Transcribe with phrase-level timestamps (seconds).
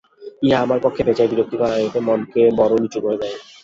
[0.43, 3.35] উহা আমার পক্ষে বেজায় বিরক্তিকর আর ওতে মনকে বড় নীচু করে দেয়।